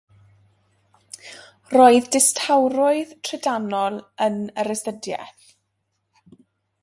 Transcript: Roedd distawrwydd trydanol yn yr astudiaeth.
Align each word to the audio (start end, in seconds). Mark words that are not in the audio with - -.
Roedd 1.73 2.07
distawrwydd 2.15 3.13
trydanol 3.29 4.01
yn 4.29 4.39
yr 4.63 4.73
astudiaeth. 4.77 5.55